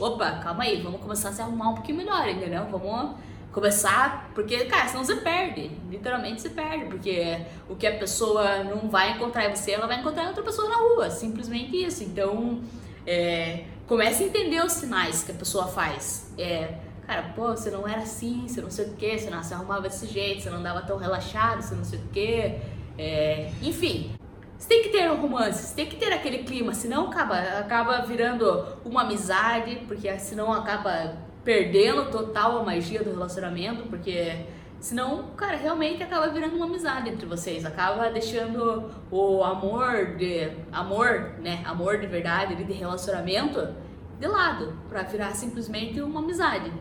[0.00, 2.66] opa, calma aí, vamos começar a se arrumar um pouquinho melhor, entendeu?
[2.70, 3.16] Vamos
[3.52, 7.38] começar, porque, cara, senão você perde, literalmente você perde, porque
[7.68, 10.68] o que a pessoa não vai encontrar em você, ela vai encontrar em outra pessoa
[10.68, 12.04] na rua, simplesmente isso.
[12.04, 12.60] Então,
[13.06, 16.34] é, comece a entender os sinais que a pessoa faz.
[16.36, 16.74] É,
[17.06, 19.82] cara, pô, você não era assim, você não sei o que, você não se arrumava
[19.82, 22.58] desse jeito, você não andava tão relaxado, você não sei o que,
[22.98, 24.10] é, enfim.
[24.66, 28.00] Você tem que ter um romance, você tem que ter aquele clima, senão acaba, acaba
[28.00, 34.44] virando uma amizade, porque senão acaba perdendo total a magia do relacionamento, porque
[34.80, 41.34] senão, cara, realmente acaba virando uma amizade entre vocês, acaba deixando o amor de amor,
[41.38, 43.72] né, amor de verdade, de relacionamento
[44.18, 46.72] de lado, para virar simplesmente uma amizade.